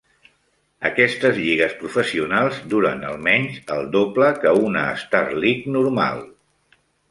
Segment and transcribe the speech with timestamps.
[0.87, 6.27] Aquestes lligues professionals duren al menys el doble que una Starleague normal.